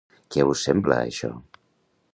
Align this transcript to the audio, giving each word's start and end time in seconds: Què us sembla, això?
Què 0.35 0.45
us 0.53 0.63
sembla, 0.69 0.99
això? 1.11 1.31